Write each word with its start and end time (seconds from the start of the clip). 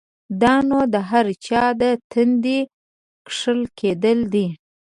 دا 0.41 0.55
نو 0.69 0.79
د 0.93 0.95
هر 1.09 1.25
چا 1.45 1.63
د 1.81 1.83
تندي 2.11 2.59
کښل 3.27 3.61
کېدل 3.79 4.19
دی؛ 4.33 4.47